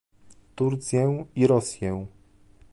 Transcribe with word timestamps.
Turcję 0.55 1.25
i 1.35 1.47
Rosję 1.47 2.07